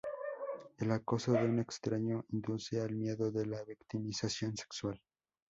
[0.79, 4.99] El acoso de un extraño, induce al miedo de la victimización sexual.